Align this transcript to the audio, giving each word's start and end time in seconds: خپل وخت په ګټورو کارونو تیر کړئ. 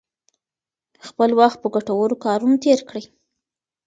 خپل 1.07 1.29
وخت 1.39 1.57
په 1.61 1.67
ګټورو 1.75 2.15
کارونو 2.25 2.55
تیر 2.63 2.79
کړئ. 2.89 3.03